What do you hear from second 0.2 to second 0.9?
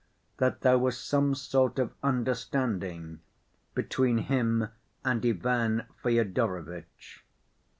—that there